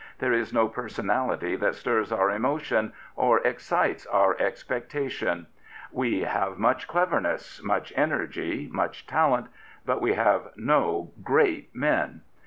[0.17, 5.45] There is no personality that stirs our emotion, or excites our expectation.
[5.91, 9.45] We have much cleverness, much energy, much talent;
[9.85, 12.21] but we have no great men.